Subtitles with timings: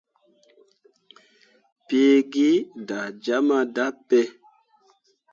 [1.87, 4.19] Piigi iŋ da jama dape.